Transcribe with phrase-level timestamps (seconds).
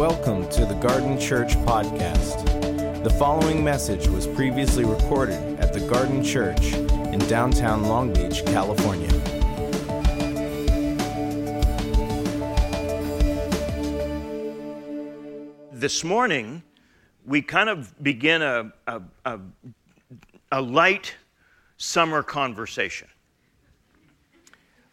[0.00, 3.04] Welcome to the Garden Church Podcast.
[3.04, 6.72] The following message was previously recorded at the Garden Church
[7.12, 9.10] in downtown Long Beach, California.
[15.70, 16.62] This morning,
[17.26, 19.40] we kind of begin a, a, a,
[20.50, 21.14] a light
[21.76, 23.08] summer conversation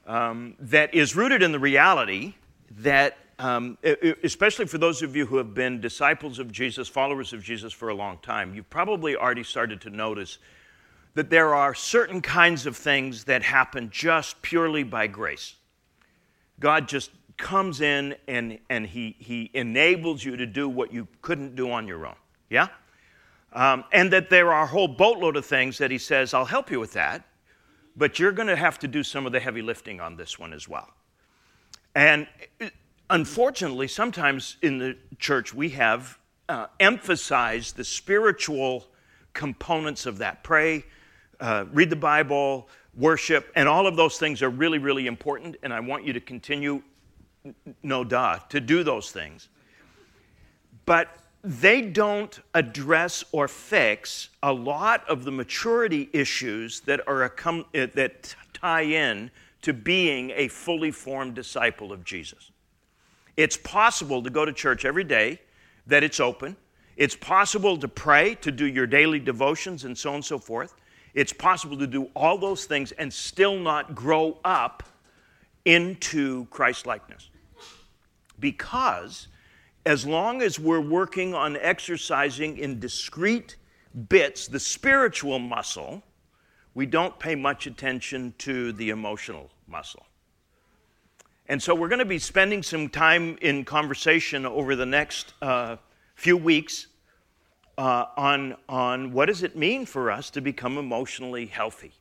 [0.05, 2.33] um, that is rooted in the reality
[2.71, 3.77] that um,
[4.23, 7.89] especially for those of you who have been disciples of Jesus, followers of Jesus for
[7.89, 10.39] a long time, you've probably already started to notice
[11.13, 15.55] that there are certain kinds of things that happen just purely by grace.
[16.59, 21.55] God just comes in and, and he, he enables you to do what you couldn't
[21.55, 22.15] do on your own.
[22.49, 22.67] Yeah?
[23.53, 26.69] Um, and that there are a whole boatload of things that He says, I'll help
[26.69, 27.25] you with that,
[27.95, 30.53] but you're going to have to do some of the heavy lifting on this one
[30.53, 30.89] as well.
[31.95, 32.27] And
[33.09, 36.17] unfortunately, sometimes in the church, we have
[36.49, 38.85] uh, emphasized the spiritual
[39.33, 40.43] components of that.
[40.43, 40.85] Pray,
[41.39, 45.55] uh, read the Bible, worship, and all of those things are really, really important.
[45.63, 46.81] And I want you to continue,
[47.83, 49.49] no duh, to do those things.
[50.85, 51.09] But
[51.43, 57.31] they don't address or fix a lot of the maturity issues that are a,
[57.73, 62.51] that tie in to being a fully formed disciple of Jesus.
[63.37, 65.39] It's possible to go to church every day,
[65.85, 66.57] that it's open.
[66.97, 70.73] It's possible to pray, to do your daily devotions, and so on and so forth.
[71.13, 74.83] It's possible to do all those things and still not grow up
[75.65, 77.29] into Christ likeness.
[78.39, 79.27] Because
[79.85, 83.55] as long as we're working on exercising in discrete
[84.09, 86.01] bits the spiritual muscle,
[86.73, 90.06] we don't pay much attention to the emotional muscle.
[91.49, 95.77] And so we're going to be spending some time in conversation over the next uh,
[96.15, 96.87] few weeks
[97.77, 101.93] uh, on, on what does it mean for us to become emotionally healthy?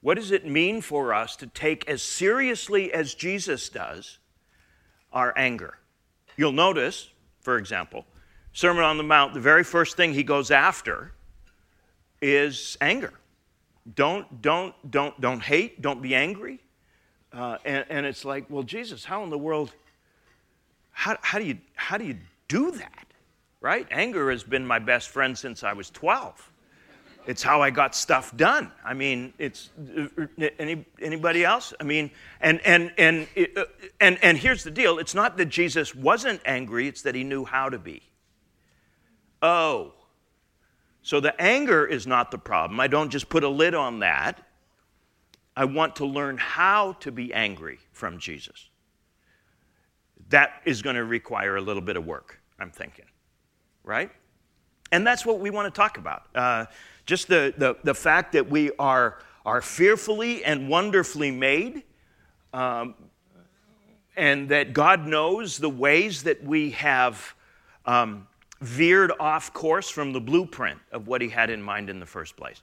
[0.00, 4.18] What does it mean for us to take as seriously as Jesus does
[5.12, 5.78] our anger?
[6.36, 7.10] You'll notice,
[7.42, 8.04] for example,
[8.52, 11.12] Sermon on the Mount, the very first thing he goes after
[12.20, 13.12] is anger.
[13.94, 16.60] Don't, don't, don't, don't hate, don't be angry.
[17.32, 19.72] Uh, and, and it's like, well, Jesus, how in the world,
[20.90, 22.16] how, how, do you, how do you
[22.48, 23.06] do that?
[23.60, 23.86] Right?
[23.90, 26.50] Anger has been my best friend since I was 12.
[27.26, 28.72] It's how I got stuff done.
[28.84, 30.24] I mean, it's uh,
[30.58, 31.74] any, anybody else?
[31.78, 32.10] I mean,
[32.40, 33.64] and and and uh,
[34.00, 37.44] and and here's the deal: it's not that Jesus wasn't angry; it's that he knew
[37.44, 38.02] how to be.
[39.42, 39.92] Oh,
[41.02, 42.80] so the anger is not the problem.
[42.80, 44.46] I don't just put a lid on that.
[45.60, 48.70] I want to learn how to be angry from Jesus.
[50.30, 53.04] That is going to require a little bit of work, I'm thinking,
[53.84, 54.10] right?
[54.90, 56.22] And that's what we want to talk about.
[56.34, 56.64] Uh,
[57.04, 61.82] just the, the, the fact that we are, are fearfully and wonderfully made,
[62.54, 62.94] um,
[64.16, 67.34] and that God knows the ways that we have
[67.84, 68.26] um,
[68.62, 72.34] veered off course from the blueprint of what He had in mind in the first
[72.34, 72.62] place.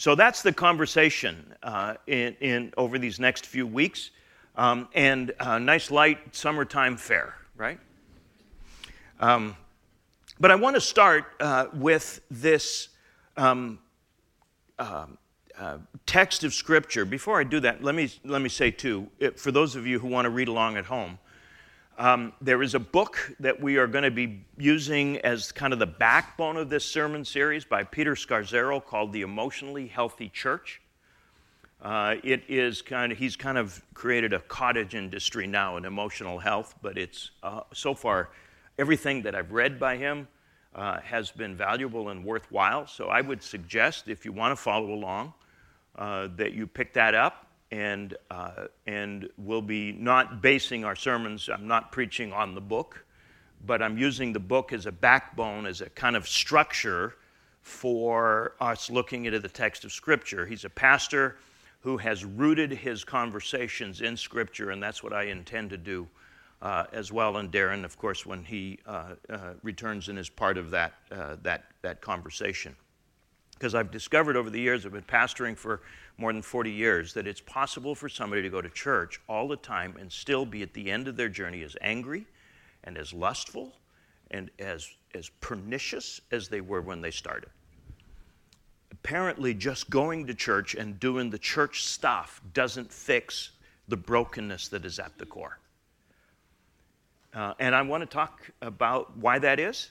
[0.00, 4.12] So that's the conversation uh, in, in, over these next few weeks.
[4.56, 7.78] Um, and a nice light summertime fare, right?
[9.20, 9.54] Um,
[10.40, 12.88] but I want to start uh, with this
[13.36, 13.78] um,
[14.78, 15.04] uh,
[15.58, 17.04] uh, text of Scripture.
[17.04, 19.06] Before I do that, let me, let me say, too,
[19.36, 21.18] for those of you who want to read along at home,
[22.00, 25.78] um, there is a book that we are going to be using as kind of
[25.78, 30.80] the backbone of this sermon series by Peter Scazzero called The Emotionally Healthy Church.
[31.82, 36.38] Uh, it is kind of, he's kind of created a cottage industry now in emotional
[36.38, 38.30] health, but it's uh, so far
[38.78, 40.26] everything that I've read by him
[40.74, 42.86] uh, has been valuable and worthwhile.
[42.86, 45.34] So I would suggest, if you want to follow along,
[45.96, 51.48] uh, that you pick that up and, uh, and we'll be not basing our sermons,
[51.48, 53.04] I'm not preaching on the book,
[53.64, 57.14] but I'm using the book as a backbone, as a kind of structure
[57.62, 60.46] for us looking into the text of Scripture.
[60.46, 61.36] He's a pastor
[61.80, 66.08] who has rooted his conversations in Scripture, and that's what I intend to do
[66.62, 67.36] uh, as well.
[67.36, 71.36] And Darren, of course, when he uh, uh, returns and is part of that, uh,
[71.42, 72.76] that, that conversation.
[73.60, 75.82] Because I've discovered over the years, I've been pastoring for
[76.16, 79.56] more than 40 years that it's possible for somebody to go to church all the
[79.56, 82.26] time and still be at the end of their journey as angry
[82.84, 83.74] and as lustful
[84.30, 87.50] and as, as pernicious as they were when they started.
[88.92, 93.50] Apparently, just going to church and doing the church stuff doesn't fix
[93.88, 95.58] the brokenness that is at the core.
[97.34, 99.90] Uh, and I want to talk about why that is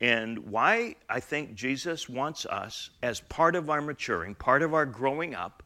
[0.00, 4.84] and why I think Jesus wants us, as part of our maturing, part of our
[4.84, 5.62] growing up,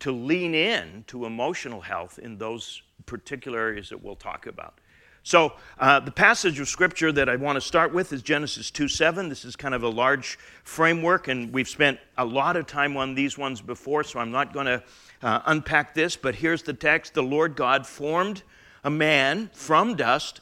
[0.00, 4.78] to lean in to emotional health in those particular areas that we'll talk about.
[5.22, 8.88] So, uh, the passage of scripture that I want to start with is Genesis 2
[8.88, 9.28] 7.
[9.28, 13.14] This is kind of a large framework, and we've spent a lot of time on
[13.14, 14.82] these ones before, so I'm not going to
[15.22, 16.16] uh, unpack this.
[16.16, 18.42] But here's the text The Lord God formed
[18.84, 20.40] a man from dust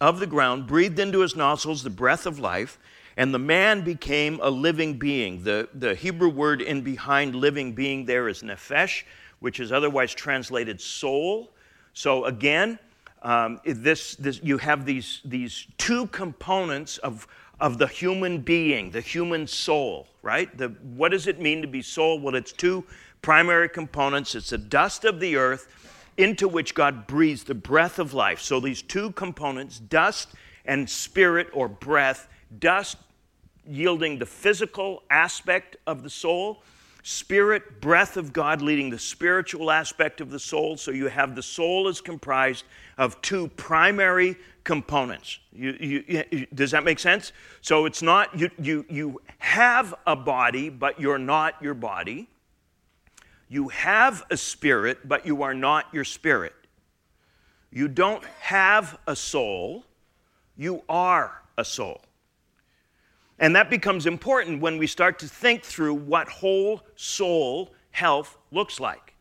[0.00, 2.78] of the ground, breathed into his nostrils the breath of life,
[3.16, 5.42] and the man became a living being.
[5.42, 9.04] The, the Hebrew word in behind living being there is nephesh,
[9.40, 11.50] which is otherwise translated soul.
[11.92, 12.78] So again,
[13.22, 17.26] um, this, this, you have these, these two components of,
[17.60, 20.56] of the human being, the human soul, right?
[20.56, 22.20] The, what does it mean to be soul?
[22.20, 22.84] Well, it's two
[23.22, 25.68] primary components it's the dust of the earth
[26.20, 28.40] into which God breathes the breath of life.
[28.40, 30.28] So these two components, dust
[30.64, 32.28] and spirit or breath,
[32.58, 32.96] dust
[33.66, 36.62] yielding the physical aspect of the soul,
[37.02, 40.76] spirit, breath of God leading the spiritual aspect of the soul.
[40.76, 42.64] So you have the soul is comprised
[42.98, 45.38] of two primary components.
[45.52, 47.32] You, you, you, does that make sense?
[47.62, 52.28] So it's not, you, you, you have a body, but you're not your body.
[53.50, 56.54] You have a spirit, but you are not your spirit.
[57.72, 59.84] You don't have a soul,
[60.56, 62.00] you are a soul.
[63.40, 68.78] And that becomes important when we start to think through what whole soul health looks
[68.78, 69.14] like.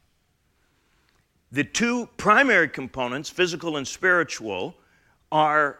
[1.51, 4.75] The two primary components, physical and spiritual,
[5.31, 5.79] are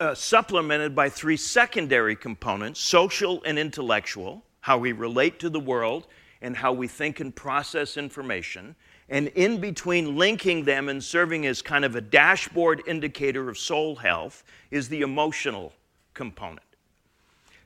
[0.00, 6.08] uh, supplemented by three secondary components social and intellectual, how we relate to the world
[6.44, 8.76] and how we think and process information.
[9.08, 13.96] And in between linking them and serving as kind of a dashboard indicator of soul
[13.96, 15.72] health is the emotional
[16.12, 16.60] component.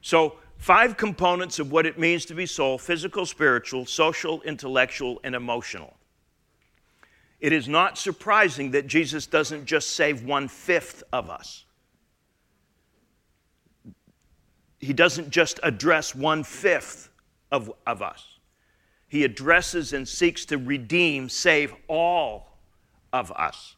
[0.00, 5.34] So, five components of what it means to be soul physical, spiritual, social, intellectual, and
[5.34, 5.94] emotional.
[7.40, 11.64] It is not surprising that Jesus doesn't just save one fifth of us.
[14.78, 17.08] He doesn't just address one fifth
[17.50, 18.38] of, of us.
[19.08, 22.58] He addresses and seeks to redeem, save all
[23.12, 23.76] of us.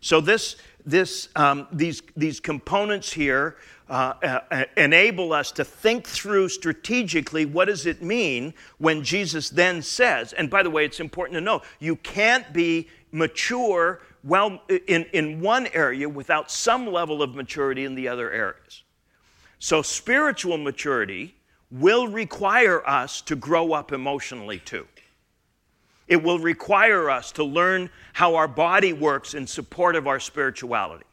[0.00, 3.56] So, this, this, um, these, these components here
[3.88, 9.82] uh, uh, enable us to think through strategically what does it mean when Jesus then
[9.82, 15.04] says, and by the way, it's important to know, you can't be mature well in,
[15.12, 18.82] in one area without some level of maturity in the other areas.
[19.58, 21.34] So spiritual maturity
[21.72, 24.86] will require us to grow up emotionally too.
[26.06, 31.06] It will require us to learn how our body works in support of our spirituality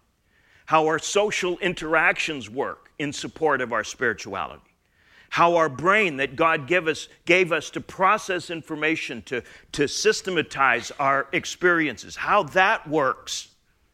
[0.70, 4.62] how our social interactions work in support of our spirituality,
[5.32, 9.42] how our brain that God gave us, gave us to process information, to,
[9.72, 13.48] to systematize our experiences, how that works.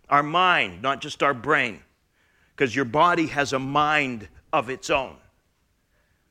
[0.10, 1.80] Our mind, not just our brain,
[2.54, 5.16] because your body has a mind of its own,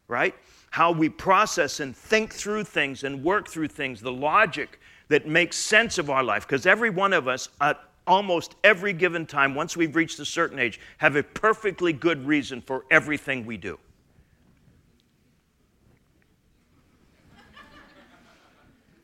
[0.08, 0.34] right?
[0.70, 5.56] How we process and think through things and work through things, the logic that makes
[5.56, 9.76] sense of our life, because every one of us at almost every given time, once
[9.76, 13.79] we've reached a certain age, have a perfectly good reason for everything we do.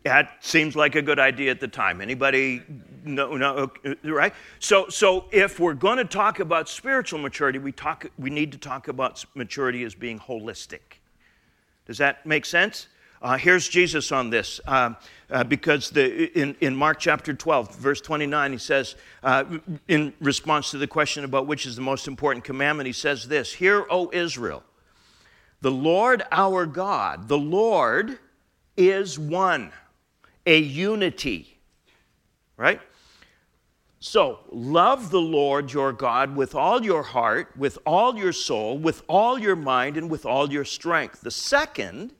[0.04, 2.00] That seems like a good idea at the time.
[2.00, 2.62] Anybody
[3.04, 3.70] no no
[4.04, 4.34] right?
[4.58, 8.58] So so if we're going to talk about spiritual maturity, we talk we need to
[8.58, 11.00] talk about maturity as being holistic.
[11.86, 12.86] Does that make sense?
[13.22, 14.94] Uh, here's Jesus on this, uh,
[15.30, 19.44] uh, because the, in, in Mark chapter 12, verse 29, he says, uh,
[19.88, 23.52] in response to the question about which is the most important commandment, he says this
[23.52, 24.62] Hear, O Israel,
[25.60, 28.18] the Lord our God, the Lord
[28.78, 29.70] is one,
[30.46, 31.58] a unity,
[32.56, 32.80] right?
[34.02, 39.02] So, love the Lord your God with all your heart, with all your soul, with
[39.08, 41.20] all your mind, and with all your strength.
[41.20, 42.14] The second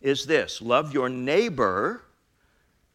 [0.00, 2.04] is this love your neighbor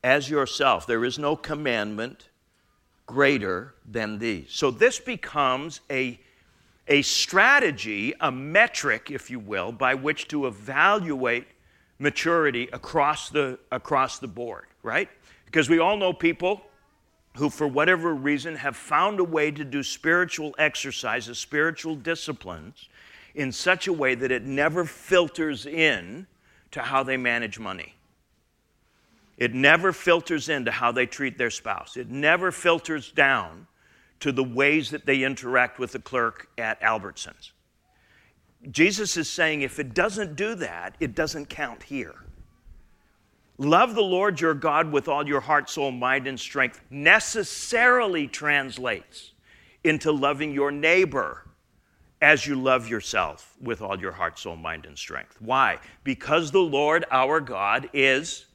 [0.06, 0.88] as yourself.
[0.88, 2.30] There is no commandment
[3.08, 4.48] greater than these.
[4.52, 6.18] So this becomes a,
[6.88, 11.48] a strategy, a metric, if you will, by which to evaluate
[12.00, 15.10] maturity across the, across the board, right?
[15.46, 16.62] Because we all know people
[17.36, 22.90] who, for whatever reason, have found a way to do spiritual exercises, spiritual disciplines,
[23.34, 26.28] in such a way that it never filters in
[26.72, 27.94] to how they manage money.
[29.38, 31.98] It never filters into how they treat their spouse.
[31.98, 33.68] It never filters down
[34.22, 37.52] to the ways that they interact with the clerk at Albertsons.
[38.72, 42.16] Jesus is saying if it doesn't do that, it doesn't count here.
[43.58, 49.32] Love the Lord your God with all your heart, soul, mind, and strength necessarily translates
[49.84, 51.46] into loving your neighbor
[52.22, 55.38] as you love yourself with all your heart, soul, mind, and strength.
[55.40, 55.80] Why?
[56.04, 58.46] Because the Lord our God is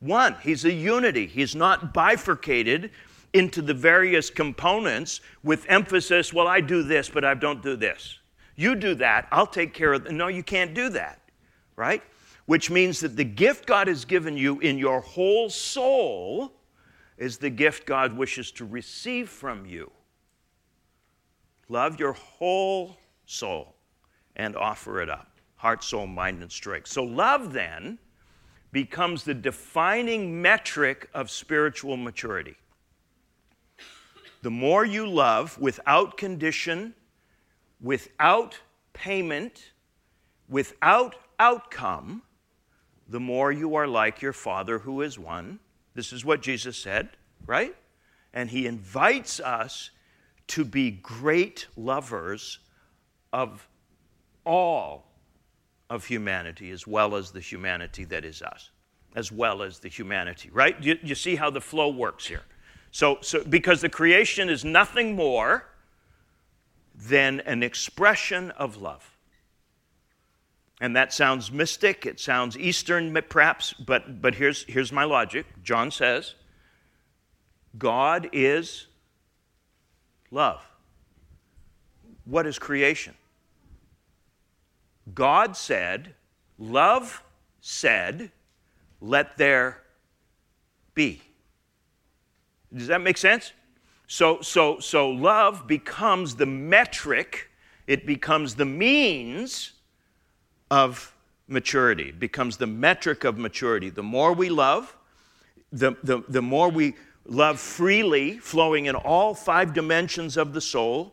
[0.00, 0.34] one.
[0.42, 1.26] He's a unity.
[1.26, 2.90] He's not bifurcated
[3.32, 8.18] into the various components with emphasis, well, I do this, but I don't do this.
[8.56, 10.12] You do that, I'll take care of it.
[10.12, 11.20] No, you can't do that,
[11.76, 12.02] right?
[12.46, 16.52] Which means that the gift God has given you in your whole soul
[17.16, 19.90] is the gift God wishes to receive from you.
[21.68, 22.96] Love your whole
[23.26, 23.76] soul
[24.36, 26.88] and offer it up heart, soul, mind, and strength.
[26.88, 27.96] So, love then
[28.72, 32.56] becomes the defining metric of spiritual maturity.
[34.42, 36.94] The more you love without condition,
[37.80, 38.58] without
[38.92, 39.70] payment,
[40.48, 42.22] without outcome,
[43.12, 45.58] the more you are like your Father who is one.
[45.94, 47.10] This is what Jesus said,
[47.46, 47.76] right?
[48.32, 49.90] And he invites us
[50.48, 52.58] to be great lovers
[53.30, 53.68] of
[54.46, 55.06] all
[55.90, 58.70] of humanity as well as the humanity that is us,
[59.14, 60.82] as well as the humanity, right?
[60.82, 62.44] You, you see how the flow works here.
[62.92, 65.66] So, so, because the creation is nothing more
[66.94, 69.11] than an expression of love.
[70.82, 75.46] And that sounds mystic, it sounds Eastern perhaps, but, but here's, here's my logic.
[75.62, 76.34] John says,
[77.78, 78.88] God is
[80.32, 80.60] love.
[82.24, 83.14] What is creation?
[85.14, 86.16] God said,
[86.58, 87.22] Love
[87.60, 88.32] said,
[89.00, 89.82] Let there
[90.94, 91.22] be.
[92.74, 93.52] Does that make sense?
[94.08, 97.50] So, so, so love becomes the metric,
[97.86, 99.74] it becomes the means
[100.72, 101.14] of
[101.48, 103.90] maturity, it becomes the metric of maturity.
[103.90, 104.96] The more we love,
[105.70, 106.94] the, the, the more we
[107.26, 111.12] love freely, flowing in all five dimensions of the soul,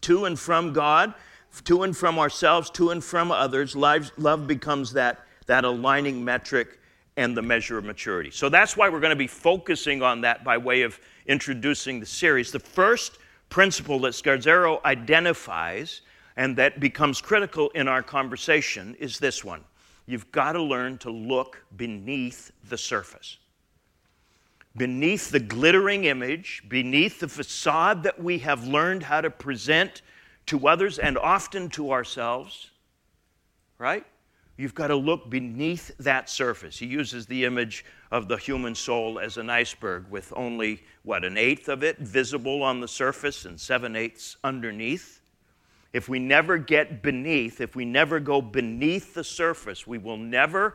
[0.00, 1.14] to and from God,
[1.62, 6.80] to and from ourselves, to and from others, love, love becomes that, that aligning metric
[7.16, 8.32] and the measure of maturity.
[8.32, 12.06] So that's why we're going to be focusing on that by way of introducing the
[12.06, 12.50] series.
[12.50, 13.18] The first
[13.50, 16.00] principle that Scazzero identifies
[16.36, 19.64] and that becomes critical in our conversation is this one
[20.06, 23.38] you've got to learn to look beneath the surface.
[24.76, 30.02] Beneath the glittering image, beneath the facade that we have learned how to present
[30.46, 32.70] to others and often to ourselves,
[33.78, 34.04] right?
[34.56, 36.78] You've got to look beneath that surface.
[36.78, 41.36] He uses the image of the human soul as an iceberg with only, what, an
[41.36, 45.20] eighth of it visible on the surface and seven eighths underneath.
[45.94, 50.74] If we never get beneath, if we never go beneath the surface, we will never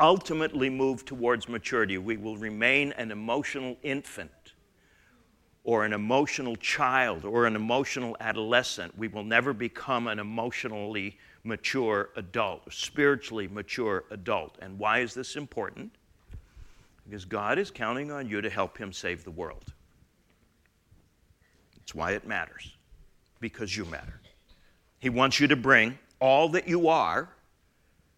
[0.00, 1.98] ultimately move towards maturity.
[1.98, 4.32] We will remain an emotional infant
[5.62, 8.98] or an emotional child or an emotional adolescent.
[8.98, 14.58] We will never become an emotionally mature adult, spiritually mature adult.
[14.60, 15.92] And why is this important?
[17.08, 19.72] Because God is counting on you to help Him save the world.
[21.76, 22.74] That's why it matters,
[23.38, 24.20] because you matter.
[25.04, 27.28] He wants you to bring all that you are,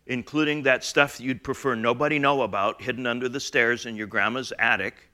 [0.07, 4.07] including that stuff that you'd prefer nobody know about, hidden under the stairs in your
[4.07, 5.11] grandma's attic.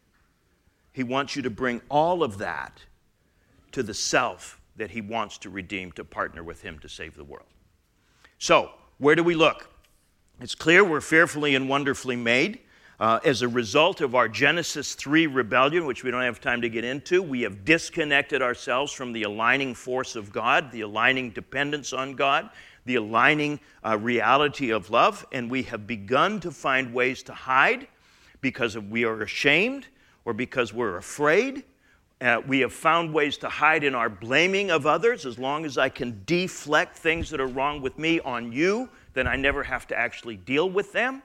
[0.93, 2.83] He wants you to bring all of that
[3.71, 7.25] to the self that He wants to redeem to partner with Him to save the
[7.25, 7.49] world.
[8.37, 9.71] So, where do we look?
[10.43, 12.59] It's clear we're fearfully and wonderfully made.
[13.03, 16.69] Uh, as a result of our Genesis 3 rebellion, which we don't have time to
[16.69, 21.93] get into, we have disconnected ourselves from the aligning force of God, the aligning dependence
[21.93, 22.49] on God,
[22.85, 27.89] the aligning uh, reality of love, and we have begun to find ways to hide
[28.41, 29.89] because we are ashamed
[30.25, 31.65] or because we're afraid
[32.21, 35.27] uh, we have found ways to hide in our blaming of others.
[35.27, 39.27] As long as I can deflect things that are wrong with me on you, then
[39.27, 41.21] I never have to actually deal with them,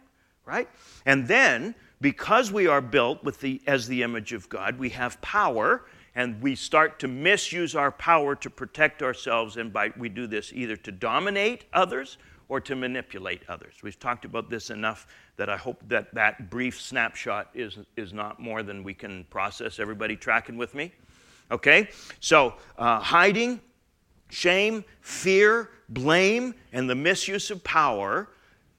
[0.47, 0.69] right?
[1.05, 5.19] And then, because we are built with the, as the image of God, we have
[5.21, 5.83] power,
[6.15, 9.57] and we start to misuse our power to protect ourselves.
[9.57, 12.17] And by, we do this either to dominate others
[12.49, 13.75] or to manipulate others.
[13.83, 18.39] We've talked about this enough that I hope that that brief snapshot is, is not
[18.39, 19.79] more than we can process.
[19.79, 20.93] Everybody tracking with me?
[21.51, 21.89] Okay?
[22.21, 23.59] So, uh, hiding,
[24.29, 28.29] shame, fear, blame, and the misuse of power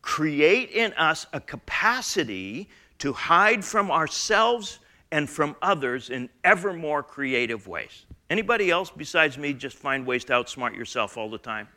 [0.02, 4.78] create in us a capacity to hide from ourselves
[5.10, 8.06] and from others in ever more creative ways.
[8.30, 11.68] Anybody else besides me just find ways to outsmart yourself all the time?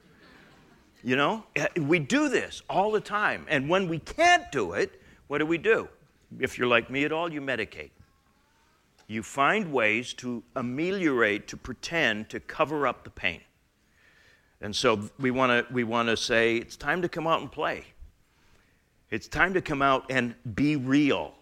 [1.03, 3.45] You know, eh, we do this all the time.
[3.49, 5.87] And when we can't do it, what do we do?
[6.39, 7.91] If you're like me at all, you medicate.
[9.07, 13.41] You find ways to ameliorate, to pretend, to cover up the pain.
[14.61, 17.51] And so we want to we want to say it's time to come out and
[17.51, 17.83] play.
[19.11, 21.33] It's time to come out and be real.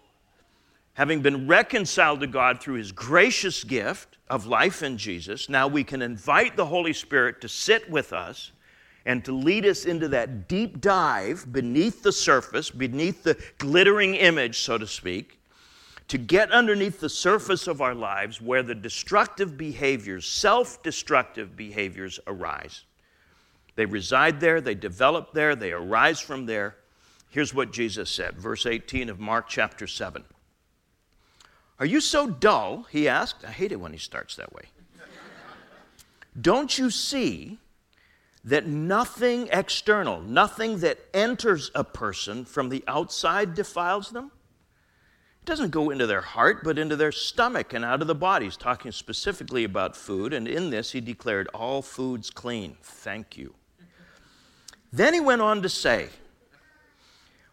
[0.94, 5.84] Having been reconciled to God through his gracious gift of life in Jesus, now we
[5.84, 8.50] can invite the Holy Spirit to sit with us
[9.06, 14.58] and to lead us into that deep dive beneath the surface, beneath the glittering image,
[14.58, 15.40] so to speak,
[16.08, 22.18] to get underneath the surface of our lives where the destructive behaviors, self destructive behaviors,
[22.26, 22.82] arise.
[23.76, 26.74] They reside there, they develop there, they arise from there.
[27.30, 30.24] Here's what Jesus said, verse 18 of Mark chapter 7.
[31.78, 32.86] Are you so dull?
[32.90, 33.44] He asked.
[33.44, 34.64] I hate it when he starts that way.
[36.38, 37.58] Don't you see
[38.44, 44.32] that nothing external, nothing that enters a person from the outside defiles them?
[45.42, 48.46] It doesn't go into their heart, but into their stomach and out of the body.
[48.46, 52.76] He's talking specifically about food, and in this he declared, All food's clean.
[52.82, 53.54] Thank you.
[54.92, 56.08] Then he went on to say,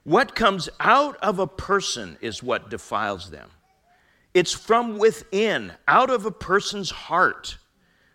[0.08, 3.50] What comes out of a person is what defiles them.
[4.34, 7.58] It's from within, out of a person's heart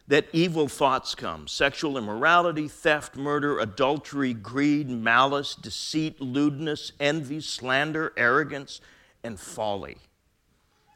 [0.08, 8.14] that evil thoughts come sexual immorality, theft, murder, adultery, greed, malice, deceit, lewdness, envy, slander,
[8.16, 8.80] arrogance,
[9.22, 9.99] and folly.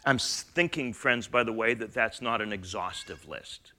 [0.06, 3.74] I'm thinking, friends, by the way, that that's not an exhaustive list.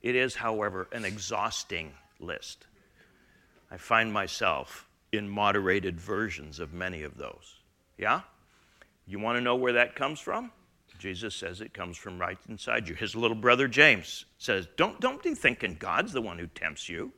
[0.00, 2.64] It is, however, an exhausting list.
[3.70, 7.60] I find myself in moderated versions of many of those.
[7.98, 8.22] Yeah?
[9.06, 10.50] You want to know where that comes from?
[10.98, 12.94] Jesus says it comes from right inside you.
[12.94, 17.12] His little brother James says, Don't, don't be thinking God's the one who tempts you.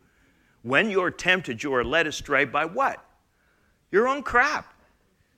[0.63, 3.05] When you're tempted, you are led astray by what?
[3.93, 4.73] Your own crap.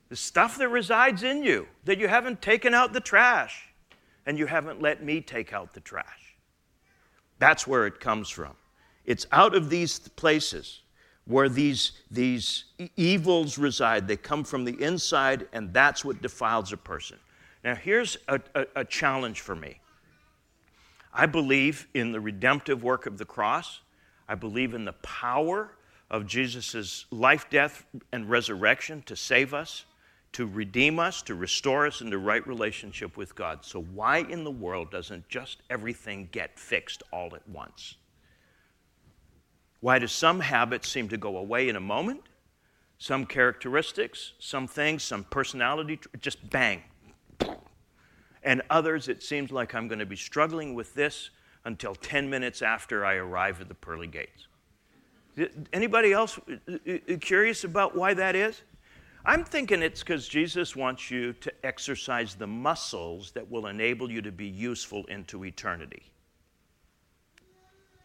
[0.08, 3.68] The stuff that resides in you, that you haven't taken out the trash,
[4.24, 6.36] and you haven't let me take out the trash.
[7.40, 8.54] That's where it comes from.
[9.04, 10.82] It's out of these places
[11.26, 12.64] where these, these
[12.96, 14.06] evils reside.
[14.06, 17.18] They come from the inside, and that's what defiles a person.
[17.64, 19.80] Now, here's a, a, a challenge for me.
[21.12, 23.80] I believe in the redemptive work of the cross.
[24.28, 25.72] I believe in the power
[26.10, 29.84] of Jesus' life, death, and resurrection to save us,
[30.32, 33.64] to redeem us, to restore us into right relationship with God.
[33.64, 37.96] So, why in the world doesn't just everything get fixed all at once?
[39.80, 42.22] Why do some habits seem to go away in a moment?
[42.98, 46.82] Some characteristics, some things, some personality, just bang,
[48.42, 51.30] and others, it seems like I'm going to be struggling with this
[51.64, 54.46] until 10 minutes after I arrive at the pearly gates.
[55.72, 56.38] Anybody else
[57.20, 58.62] curious about why that is?
[59.24, 64.22] I'm thinking it's because Jesus wants you to exercise the muscles that will enable you
[64.22, 66.04] to be useful into eternity.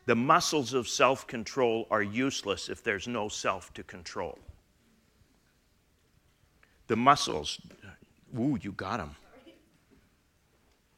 [0.05, 4.39] The muscles of self control are useless if there's no self to control.
[6.87, 7.61] The muscles,
[8.37, 9.15] ooh, you got them.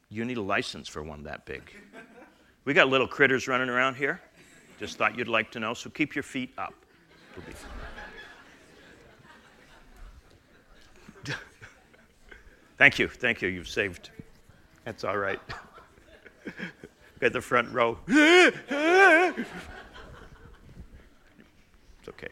[0.09, 1.63] You need a license for one that big.
[2.65, 4.21] We got little critters running around here.
[4.79, 6.73] Just thought you'd like to know, so keep your feet up.
[12.77, 13.49] thank you, thank you.
[13.49, 14.11] You've saved.
[14.85, 15.39] That's all right.
[17.23, 17.97] Got the front row.
[18.07, 18.57] it's
[22.09, 22.27] okay.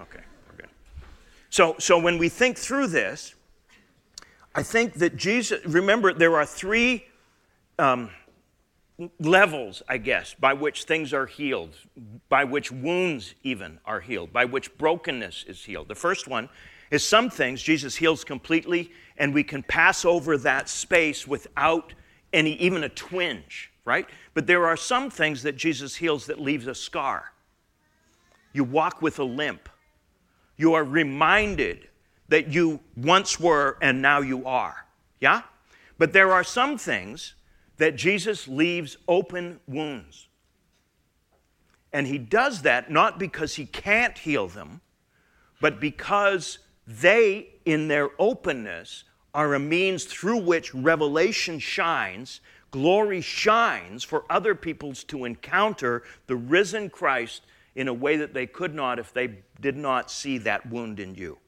[0.00, 0.68] Okay, we're good.
[1.50, 3.34] So, so when we think through this,
[4.54, 7.04] I think that Jesus, remember, there are three
[7.80, 8.10] um,
[9.18, 11.74] levels, I guess, by which things are healed,
[12.28, 15.88] by which wounds even are healed, by which brokenness is healed.
[15.88, 16.48] The first one
[16.92, 21.92] is some things Jesus heals completely, and we can pass over that space without
[22.32, 24.06] any, even a twinge, right?
[24.32, 27.32] But there are some things that Jesus heals that leaves a scar.
[28.52, 29.68] You walk with a limp.
[30.56, 31.88] You are reminded
[32.28, 34.86] that you once were and now you are.
[35.20, 35.42] Yeah?
[35.98, 37.34] But there are some things
[37.78, 40.28] that Jesus leaves open wounds.
[41.92, 44.80] And he does that not because he can't heal them,
[45.60, 54.04] but because they, in their openness, are a means through which revelation shines, glory shines
[54.04, 57.42] for other peoples to encounter the risen Christ
[57.74, 61.14] in a way that they could not if they did not see that wound in
[61.14, 61.38] you.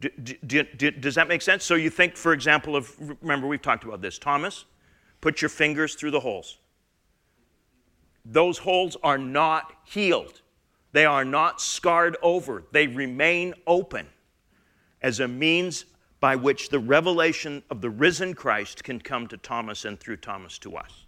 [0.00, 0.08] Do,
[0.46, 1.64] do, do, does that make sense?
[1.64, 4.18] So you think, for example, of, remember we've talked about this.
[4.18, 4.64] Thomas,
[5.20, 6.58] put your fingers through the holes.
[8.24, 10.40] Those holes are not healed,
[10.92, 14.06] they are not scarred over, they remain open
[15.02, 15.84] as a means
[16.20, 20.58] by which the revelation of the risen Christ can come to Thomas and through Thomas
[20.58, 21.06] to us.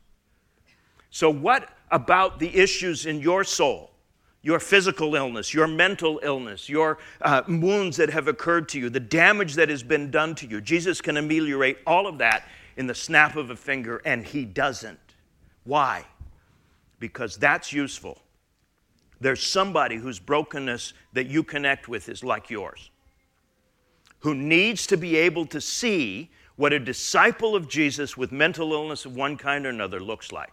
[1.11, 3.91] So, what about the issues in your soul?
[4.43, 8.99] Your physical illness, your mental illness, your uh, wounds that have occurred to you, the
[8.99, 10.63] damage that has been done to you.
[10.63, 14.99] Jesus can ameliorate all of that in the snap of a finger, and He doesn't.
[15.65, 16.07] Why?
[17.01, 18.19] Because that's useful.
[19.21, 22.91] There's somebody whose brokenness that you connect with is like yours
[24.21, 29.05] who needs to be able to see what a disciple of Jesus with mental illness
[29.05, 30.53] of one kind or another looks like.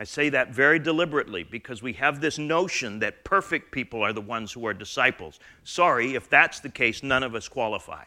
[0.00, 4.20] I say that very deliberately because we have this notion that perfect people are the
[4.20, 5.38] ones who are disciples.
[5.62, 8.04] Sorry, if that's the case, none of us qualify.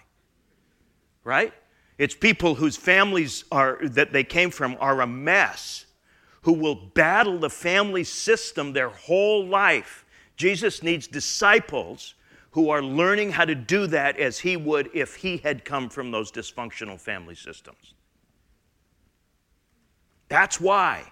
[1.24, 1.54] Right?
[1.98, 5.86] It's people whose families are that they came from are a mess,
[6.42, 10.04] who will battle the family system their whole life.
[10.36, 12.16] Jesus needs disciples
[12.54, 16.12] who are learning how to do that as he would if he had come from
[16.12, 17.96] those dysfunctional family systems.
[20.30, 21.12] That's why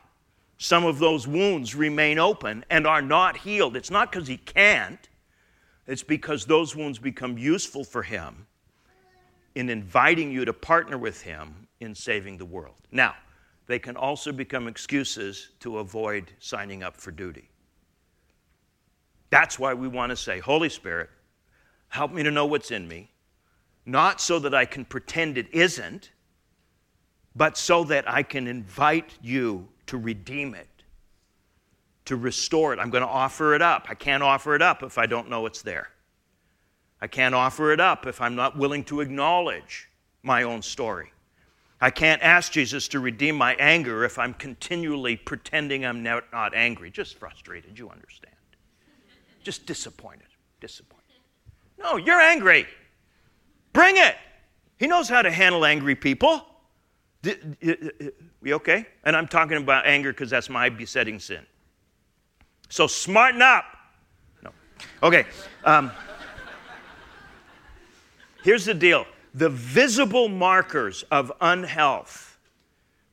[0.60, 3.76] some of those wounds remain open and are not healed.
[3.76, 5.10] It's not because he can't,
[5.88, 8.46] it's because those wounds become useful for him
[9.56, 12.76] in inviting you to partner with him in saving the world.
[12.92, 13.16] Now,
[13.66, 17.50] they can also become excuses to avoid signing up for duty.
[19.32, 21.10] That's why we want to say, Holy Spirit,
[21.92, 23.12] Help me to know what's in me,
[23.86, 26.12] not so that I can pretend it isn't,
[27.36, 30.70] but so that I can invite you to redeem it,
[32.06, 32.80] to restore it.
[32.80, 33.88] I'm going to offer it up.
[33.90, 35.90] I can't offer it up if I don't know it's there.
[37.02, 39.90] I can't offer it up if I'm not willing to acknowledge
[40.24, 41.12] my own story.
[41.82, 46.90] I can't ask Jesus to redeem my anger if I'm continually pretending I'm not, angry.
[46.90, 48.36] Just frustrated, you understand.
[49.44, 50.28] Just disappointed,
[50.62, 51.01] disappointed.
[51.82, 52.68] No, you're angry.
[53.74, 54.16] Bring it.
[54.78, 56.46] He knows how to handle angry people.
[57.24, 58.06] We uh, uh,
[58.48, 58.88] uh, okay?
[59.04, 61.46] And I'm talking about anger because that's my besetting sin.
[62.70, 63.66] So smarten up.
[64.44, 64.52] No.
[65.04, 65.26] Okay.
[65.64, 65.92] Um,
[68.44, 72.32] here's the deal the visible markers of unhealth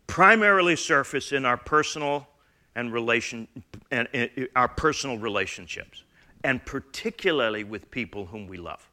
[0.06, 2.26] primarily surface in our personal
[2.74, 3.46] and relation
[3.90, 6.02] and, and our personal relationships
[6.44, 8.88] and particularly with people whom we love.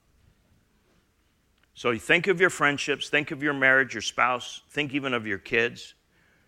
[1.74, 5.38] So think of your friendships, think of your marriage, your spouse, think even of your
[5.38, 5.94] kids.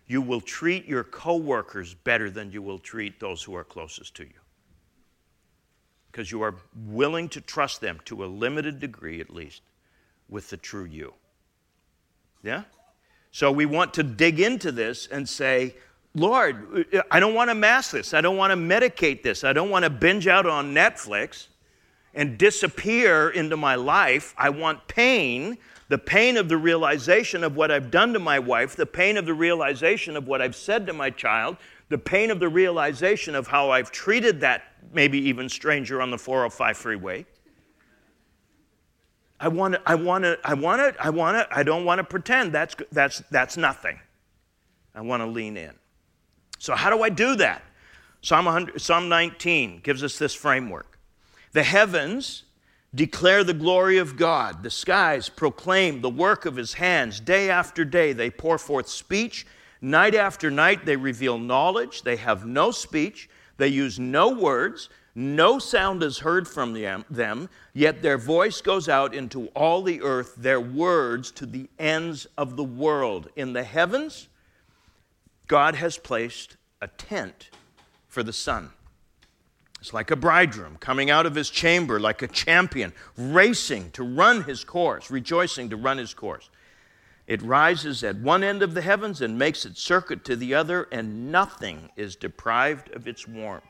[0.06, 4.24] You will treat your coworkers better than you will treat those who are closest to
[4.24, 4.40] you.
[6.10, 9.60] Because you are willing to trust them to a limited degree, at least,
[10.30, 11.12] with the true you.
[12.42, 12.62] Yeah?
[13.30, 15.74] So we want to dig into this and say,
[16.18, 18.12] Lord, I don't want to mask this.
[18.12, 19.44] I don't want to medicate this.
[19.44, 21.46] I don't want to binge out on Netflix
[22.14, 24.34] and disappear into my life.
[24.36, 28.74] I want pain, the pain of the realization of what I've done to my wife,
[28.74, 31.56] the pain of the realization of what I've said to my child,
[31.88, 36.18] the pain of the realization of how I've treated that maybe even stranger on the
[36.18, 37.26] 405 freeway.
[39.40, 42.00] I want to, I want to, I want to, I want to, I don't want
[42.00, 44.00] to pretend that's, that's, that's nothing.
[44.94, 45.74] I want to lean in.
[46.58, 47.62] So, how do I do that?
[48.20, 50.98] Psalm, Psalm 19 gives us this framework.
[51.52, 52.44] The heavens
[52.94, 57.20] declare the glory of God, the skies proclaim the work of his hands.
[57.20, 59.46] Day after day, they pour forth speech.
[59.80, 62.02] Night after night, they reveal knowledge.
[62.02, 64.88] They have no speech, they use no words.
[65.14, 66.74] No sound is heard from
[67.10, 72.28] them, yet their voice goes out into all the earth, their words to the ends
[72.36, 73.28] of the world.
[73.34, 74.28] In the heavens,
[75.48, 77.50] God has placed a tent
[78.06, 78.70] for the sun.
[79.80, 84.42] It's like a bridegroom coming out of his chamber, like a champion, racing to run
[84.44, 86.50] his course, rejoicing to run his course.
[87.26, 90.88] It rises at one end of the heavens and makes its circuit to the other,
[90.90, 93.64] and nothing is deprived of its warmth.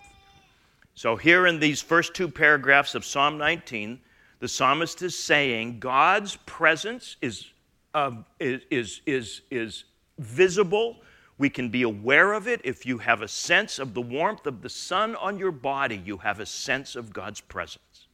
[0.94, 4.00] So, here in these first two paragraphs of Psalm 19,
[4.40, 7.46] the psalmist is saying God's presence is,
[7.94, 9.84] uh, is, is, is, is
[10.18, 10.96] visible
[11.38, 12.60] we can be aware of it.
[12.64, 16.18] If you have a sense of the warmth of the sun on your body, you
[16.18, 18.08] have a sense of God's presence.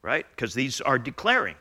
[0.00, 0.26] Right?
[0.30, 1.56] Because these are declaring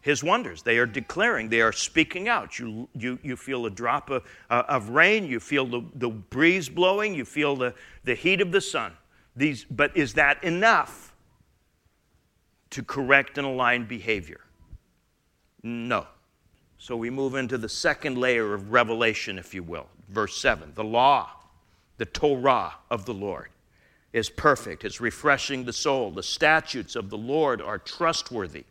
[0.00, 0.62] his wonders.
[0.62, 2.58] They are declaring, they are speaking out.
[2.58, 6.68] You, you, you feel a drop of, uh, of rain, you feel the, the breeze
[6.68, 7.74] blowing, you feel the,
[8.04, 8.92] the heat of the sun.
[9.34, 11.14] These, but is that enough
[12.70, 14.40] to correct and align behavior?
[15.62, 16.06] No.
[16.76, 19.86] So we move into the second layer of revelation, if you will.
[20.08, 21.30] Verse 7 the law,
[21.98, 23.48] the Torah of the Lord
[24.12, 26.12] is perfect, it's refreshing the soul.
[26.12, 28.64] The statutes of the Lord are trustworthy.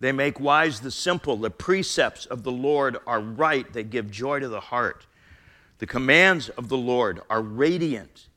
[0.00, 1.36] They make wise the simple.
[1.38, 5.06] The precepts of the Lord are right, they give joy to the heart.
[5.78, 8.28] The commands of the Lord are radiant,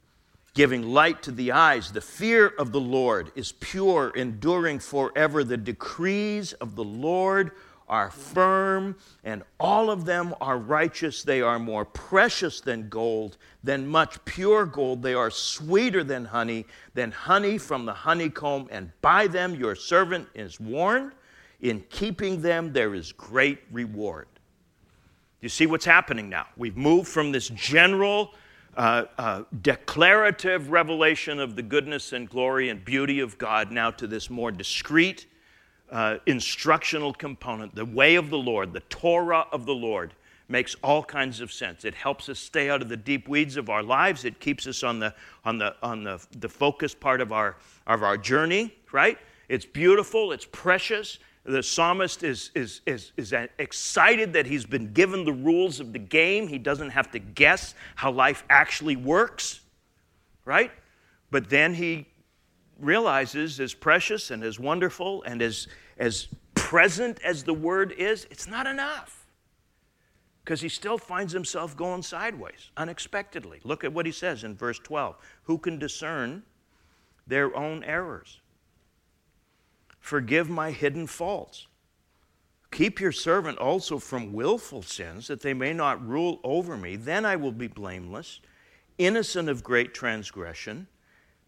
[0.54, 1.92] giving light to the eyes.
[1.92, 5.44] The fear of the Lord is pure, enduring forever.
[5.44, 7.52] The decrees of the Lord
[7.90, 11.24] are firm, and all of them are righteous.
[11.24, 15.02] They are more precious than gold, than much pure gold.
[15.02, 18.68] They are sweeter than honey, than honey from the honeycomb.
[18.72, 21.14] And by them your servant is warned.
[21.62, 24.28] In keeping them, there is great reward.
[25.42, 26.48] You see what's happening now?
[26.58, 28.34] We've moved from this general,
[28.76, 34.08] uh, uh, declarative revelation of the goodness and glory and beauty of God now to
[34.08, 35.26] this more discreet,
[35.92, 37.76] uh, instructional component.
[37.76, 40.14] The way of the Lord, the Torah of the Lord,
[40.48, 41.86] makes all kinds of sense.
[41.86, 44.26] It helps us stay out of the deep weeds of our lives.
[44.26, 45.14] It keeps us on the,
[45.46, 49.18] on the, on the, the focus part of our, of our journey, right?
[49.48, 55.26] It's beautiful, it's precious, the psalmist is, is, is, is excited that he's been given
[55.26, 56.48] the rules of the game.
[56.48, 59.62] He doesn't have to guess how life actually works,
[60.46, 60.72] right?
[61.32, 62.08] But then he
[62.80, 68.48] realizes, as precious and as wonderful and as, as present as the word is, it's
[68.48, 69.26] not enough.
[70.44, 73.60] Because he still finds himself going sideways unexpectedly.
[73.64, 76.44] Look at what he says in verse 12 Who can discern
[77.28, 78.40] their own errors?
[80.00, 81.68] Forgive my hidden faults.
[82.72, 86.96] Keep your servant also from willful sins, that they may not rule over me.
[86.96, 88.40] Then I will be blameless,
[88.98, 90.88] innocent of great transgression.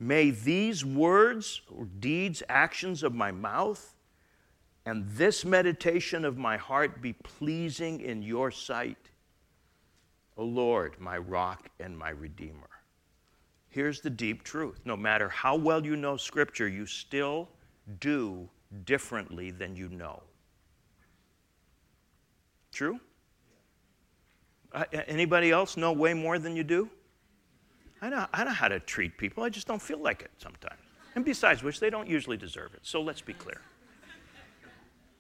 [0.02, 3.94] May these words or deeds, actions of my mouth,
[4.84, 8.98] and this meditation of my heart be pleasing in your sight,
[10.38, 12.68] O Lord, my rock and my redeemer.
[13.70, 17.48] Here's the deep truth no matter how well you know Scripture, you still
[18.00, 18.50] do
[18.86, 20.24] differently than you know.
[22.72, 23.00] True?
[24.74, 26.90] Uh, anybody else know way more than you do?
[28.02, 30.80] I know, I know how to treat people, I just don't feel like it sometimes.
[31.16, 32.80] And besides which, they don't usually deserve it.
[32.84, 33.62] So let's be clear.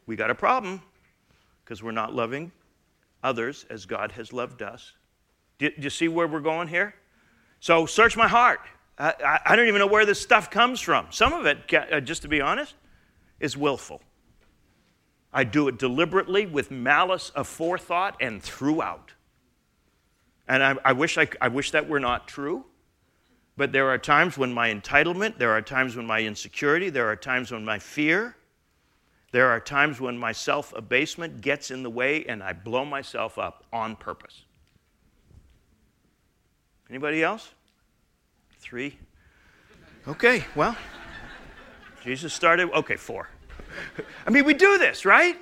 [0.05, 0.81] We got a problem
[1.63, 2.51] because we're not loving
[3.23, 4.93] others as God has loved us.
[5.57, 6.95] Do, do you see where we're going here?
[7.59, 8.61] So search my heart.
[8.97, 11.07] I, I, don't even know where this stuff comes from.
[11.11, 12.75] Some of it, uh, just to be honest,
[13.39, 14.01] is willful.
[15.33, 19.13] I do it deliberately with malice aforethought and throughout.
[20.47, 22.65] And I, I, wish I, I wish that were not true.
[23.57, 27.15] But there are times when my entitlement, there are times when my insecurity, there are
[27.15, 28.35] times when my fear,
[29.31, 33.37] there are times when my self abasement gets in the way and I blow myself
[33.37, 34.43] up on purpose.
[36.89, 37.53] Anybody else?
[38.59, 38.97] Three?
[40.07, 40.75] Okay, well,
[42.03, 43.29] Jesus started, okay, four.
[44.25, 45.37] I mean, we do this, right?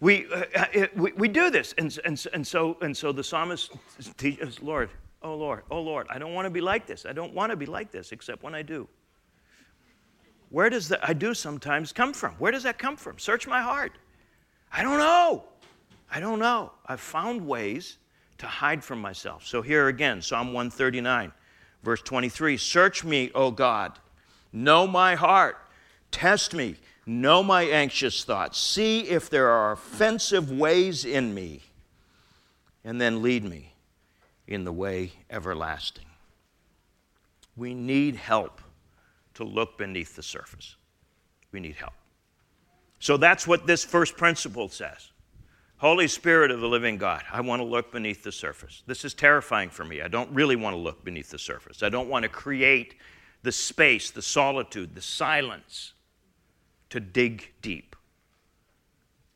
[0.00, 1.74] We, uh, uh we, we do this.
[1.78, 3.72] And, and, and, so, and so the psalmist
[4.18, 4.90] teaches, Lord,
[5.22, 7.06] oh Lord, oh Lord, I don't want to be like this.
[7.06, 8.88] I don't want to be like this, except when I do.
[10.50, 12.32] Where does the I do sometimes come from?
[12.34, 13.18] Where does that come from?
[13.18, 13.92] Search my heart.
[14.72, 15.44] I don't know.
[16.10, 16.72] I don't know.
[16.86, 17.98] I've found ways
[18.38, 19.46] to hide from myself.
[19.46, 21.32] So here again, Psalm 139.
[21.82, 23.98] Verse 23 Search me, O God,
[24.52, 25.56] know my heart,
[26.10, 31.62] test me, know my anxious thoughts, see if there are offensive ways in me,
[32.84, 33.72] and then lead me
[34.50, 36.04] in the way everlasting.
[37.56, 38.60] We need help
[39.34, 40.76] to look beneath the surface.
[41.52, 41.94] We need help.
[42.98, 45.12] So that's what this first principle says.
[45.78, 48.82] Holy Spirit of the living God, I want to look beneath the surface.
[48.86, 50.02] This is terrifying for me.
[50.02, 51.82] I don't really want to look beneath the surface.
[51.82, 52.96] I don't want to create
[53.42, 55.94] the space, the solitude, the silence
[56.90, 57.96] to dig deep.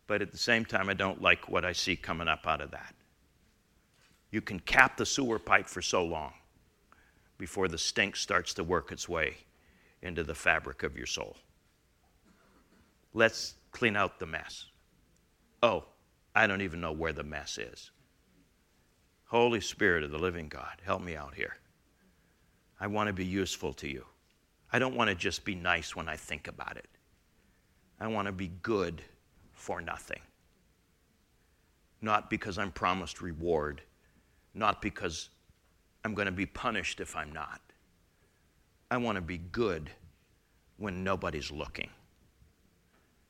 [0.07, 2.72] But at the same time, I don't like what I see coming up out of
[2.72, 2.93] that.
[4.35, 6.33] You can cap the sewer pipe for so long
[7.38, 9.37] before the stink starts to work its way
[10.03, 11.37] into the fabric of your soul.
[13.12, 14.66] Let's clean out the mess.
[15.62, 15.85] Oh,
[16.35, 17.92] I don't even know where the mess is.
[19.27, 21.57] Holy Spirit of the living God, help me out here.
[22.81, 24.05] I want to be useful to you.
[24.73, 26.88] I don't want to just be nice when I think about it.
[28.01, 29.01] I want to be good
[29.53, 30.23] for nothing.
[32.03, 33.81] Not because I'm promised reward,
[34.55, 35.29] not because
[36.05, 37.61] I'm going to be punished if I'm not.
[38.90, 39.90] I want to be good
[40.77, 41.90] when nobody's looking.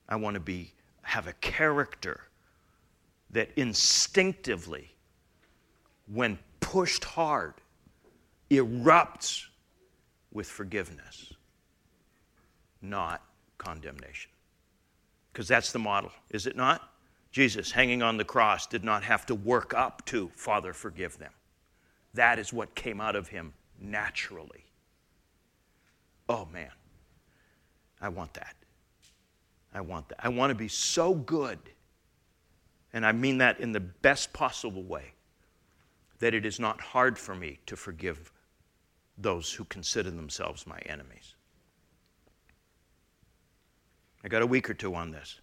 [0.08, 2.22] I want to be have a character
[3.30, 4.94] that instinctively,
[6.12, 7.54] when pushed hard,
[8.50, 9.46] erupts
[10.32, 11.32] with forgiveness,
[12.80, 13.22] not
[13.58, 14.30] condemnation.
[15.32, 16.93] Because that's the model, is it not?
[17.34, 21.32] Jesus, hanging on the cross, did not have to work up to, Father, forgive them.
[22.14, 24.64] That is what came out of him naturally.
[26.28, 26.70] Oh, man.
[28.00, 28.54] I want that.
[29.74, 30.24] I want that.
[30.24, 31.58] I want to be so good,
[32.92, 35.14] and I mean that in the best possible way,
[36.20, 38.30] that it is not hard for me to forgive
[39.18, 41.34] those who consider themselves my enemies.
[44.22, 45.40] I got a week or two on this,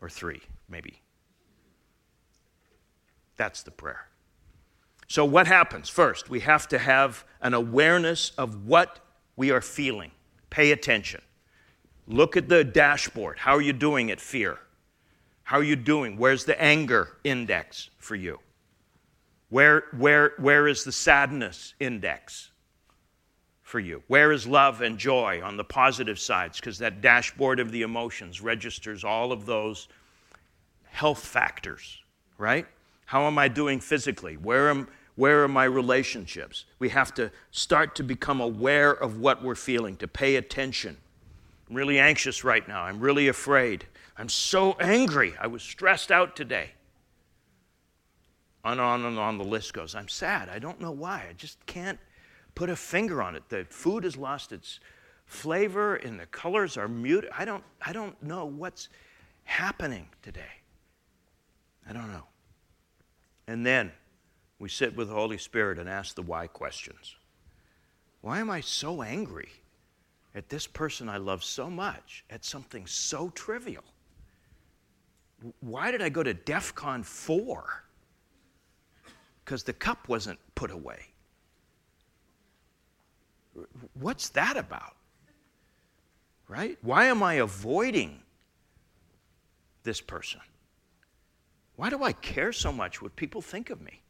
[0.00, 1.00] or three, maybe.
[3.36, 4.06] That's the prayer.
[5.08, 5.88] So, what happens?
[5.88, 9.00] First, we have to have an awareness of what
[9.36, 10.10] we are feeling.
[10.50, 11.22] Pay attention.
[12.08, 13.38] Look at the dashboard.
[13.38, 14.58] How are you doing at fear?
[15.42, 16.16] How are you doing?
[16.16, 18.40] Where's the anger index for you?
[19.48, 22.50] Where, where, where is the sadness index
[23.66, 24.00] for you?
[24.06, 26.60] Where is love and joy on the positive sides?
[26.60, 29.88] Because that dashboard of the emotions registers all of those
[30.84, 31.98] health factors,
[32.38, 32.64] right?
[33.06, 34.36] How am I doing physically?
[34.36, 36.64] Where, am, where are my relationships?
[36.78, 40.96] We have to start to become aware of what we're feeling, to pay attention.
[41.68, 42.84] I'm really anxious right now.
[42.84, 43.84] I'm really afraid.
[44.16, 45.34] I'm so angry.
[45.40, 46.70] I was stressed out today.
[48.64, 49.96] On and on and on the list goes.
[49.96, 50.48] I'm sad.
[50.48, 51.26] I don't know why.
[51.28, 51.98] I just can't
[52.56, 53.48] put a finger on it.
[53.48, 54.80] The food has lost its
[55.24, 57.30] flavor and the colors are muted.
[57.36, 58.88] I don't, I don't know what's
[59.44, 60.60] happening today.
[61.88, 62.24] I don't know.
[63.46, 63.92] And then
[64.58, 67.14] we sit with the Holy Spirit and ask the why questions.
[68.22, 69.50] Why am I so angry
[70.34, 73.84] at this person I love so much at something so trivial?
[75.60, 77.86] Why did I go to DEF CON 4?
[79.46, 81.06] because the cup wasn't put away.
[83.94, 84.96] What's that about?
[86.48, 86.78] Right?
[86.82, 88.20] Why am I avoiding
[89.82, 90.40] this person?
[91.76, 94.02] Why do I care so much what people think of me?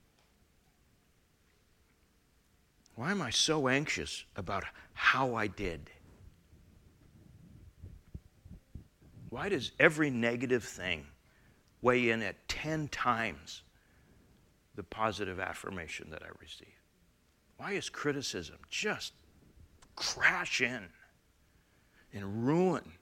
[2.95, 5.91] Why am I so anxious about how I did?
[9.29, 11.07] Why does every negative thing
[11.83, 13.63] weigh in at 10 times
[14.77, 16.69] the positive affirmation that I receive?
[17.59, 19.13] Why is criticism just
[19.97, 20.89] crash in
[22.13, 22.93] and ruin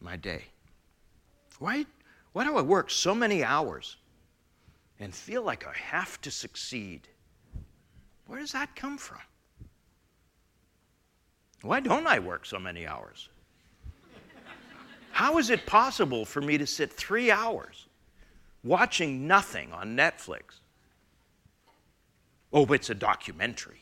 [0.00, 0.44] my day?
[1.58, 1.84] Why,
[2.32, 3.96] why do I work so many hours
[4.98, 7.08] and feel like I have to succeed?
[8.26, 9.18] Where does that come from?
[11.62, 13.28] Why don't I work so many hours?
[15.12, 17.86] How is it possible for me to sit three hours
[18.64, 20.60] watching nothing on Netflix.
[22.52, 23.81] Oh, it's a documentary.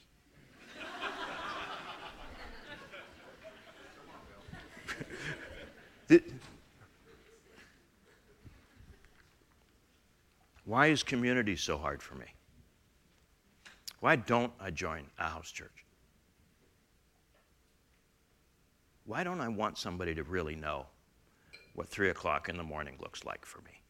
[10.65, 12.27] Why is community so hard for me?
[14.01, 15.85] Why don't I join a house church?
[19.05, 20.87] Why don't I want somebody to really know
[21.75, 23.83] what three o'clock in the morning looks like for me?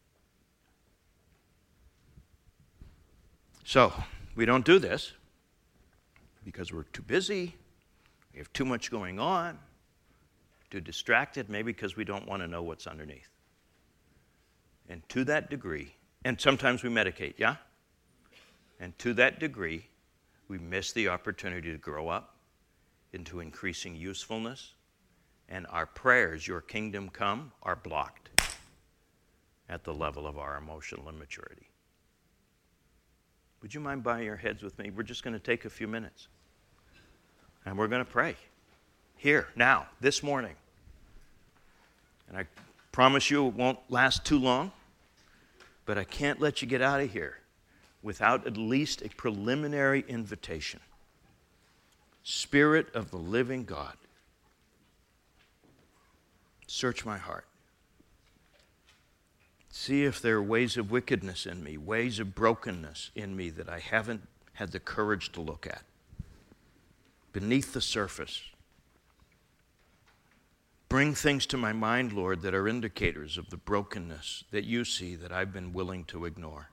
[3.64, 3.92] So,
[4.34, 5.12] we don't do this
[6.44, 7.54] because we're too busy,
[8.32, 9.58] we have too much going on,
[10.70, 10.82] too
[11.36, 13.28] it, maybe because we don't want to know what's underneath.
[14.88, 17.56] And to that degree, and sometimes we medicate, yeah?
[18.78, 19.86] And to that degree,
[20.48, 22.36] we miss the opportunity to grow up
[23.12, 24.74] into increasing usefulness,
[25.48, 28.30] and our prayers, Your kingdom come, are blocked
[29.68, 31.68] at the level of our emotional immaturity.
[33.62, 34.90] Would you mind bowing your heads with me?
[34.90, 36.28] We're just going to take a few minutes.
[37.66, 38.36] And we're going to pray
[39.20, 40.54] here, now, this morning.
[42.26, 42.46] And I
[42.90, 44.72] promise you it won't last too long,
[45.84, 47.36] but I can't let you get out of here
[48.02, 50.80] without at least a preliminary invitation.
[52.22, 53.92] Spirit of the living God,
[56.66, 57.44] search my heart.
[59.68, 63.68] See if there are ways of wickedness in me, ways of brokenness in me that
[63.68, 65.82] I haven't had the courage to look at.
[67.34, 68.49] Beneath the surface.
[70.90, 75.14] Bring things to my mind, Lord, that are indicators of the brokenness that you see
[75.14, 76.70] that I've been willing to ignore.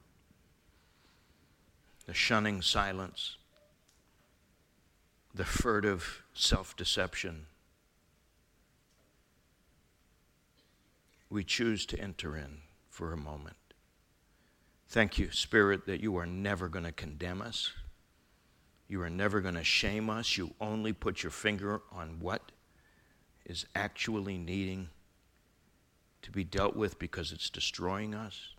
[2.08, 3.38] The shunning silence,
[5.36, 7.46] the furtive self deception,
[11.30, 13.58] we choose to enter in for a moment.
[14.90, 17.72] Thank you, Spirit, that you are never going to condemn us.
[18.88, 20.38] You are never going to shame us.
[20.38, 22.52] You only put your finger on what
[23.48, 24.90] is actually needing
[26.22, 28.50] to be dealt with because it's destroying us.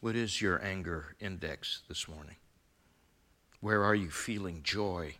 [0.00, 2.36] What is your anger index this morning?
[3.60, 5.14] Where are you feeling joy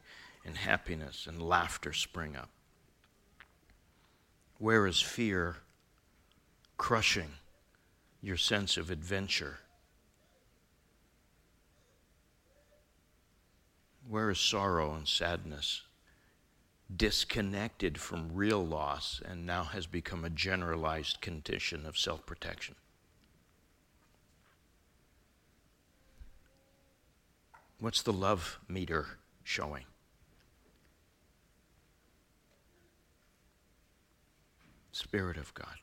[0.45, 2.51] and happiness and laughter spring up?
[4.59, 5.59] Where is fear
[6.77, 7.31] crushing
[8.21, 9.59] your sense of adventure?
[14.09, 15.83] Where is sorrow and sadness
[16.95, 22.77] disconnected from real loss and now has become a generalized condition of self protection?
[27.79, 29.85] What's the love meter showing?
[34.93, 35.77] Spirit of God.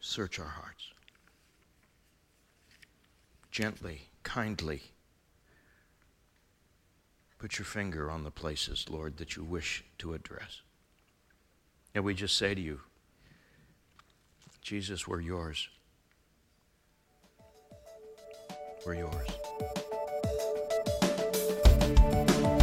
[0.00, 0.92] Search our hearts.
[3.50, 4.82] Gently, kindly,
[7.38, 10.62] put your finger on the places, Lord, that you wish to address.
[11.94, 12.80] And we just say to you,
[14.60, 15.68] Jesus, we're yours.
[18.84, 19.28] We're yours.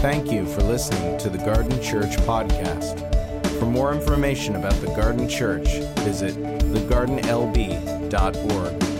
[0.01, 2.99] Thank you for listening to the Garden Church podcast.
[3.57, 6.35] For more information about the Garden Church, visit
[6.73, 8.92] thegardenlb.org.